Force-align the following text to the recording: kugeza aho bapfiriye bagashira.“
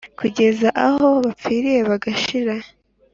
kugeza 0.19 0.67
aho 0.85 1.07
bapfiriye 1.23 1.81
bagashira.“ 1.89 2.55